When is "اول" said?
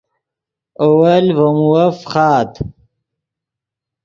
0.83-1.25